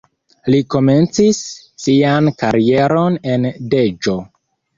Li 0.53 0.61
komencis 0.75 1.41
sian 1.83 2.31
karieron 2.41 3.21
en 3.35 3.47
Deĵo. 3.77 4.19